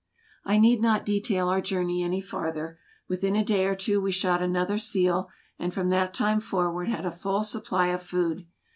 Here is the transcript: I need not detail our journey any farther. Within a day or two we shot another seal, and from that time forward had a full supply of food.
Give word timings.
I 0.43 0.57
need 0.57 0.81
not 0.81 1.05
detail 1.05 1.47
our 1.47 1.61
journey 1.61 2.01
any 2.01 2.21
farther. 2.21 2.79
Within 3.07 3.35
a 3.35 3.45
day 3.45 3.65
or 3.67 3.75
two 3.75 4.01
we 4.01 4.11
shot 4.11 4.41
another 4.41 4.79
seal, 4.79 5.29
and 5.59 5.71
from 5.71 5.89
that 5.89 6.11
time 6.11 6.39
forward 6.39 6.87
had 6.87 7.05
a 7.05 7.11
full 7.11 7.43
supply 7.43 7.89
of 7.89 8.01
food. 8.01 8.47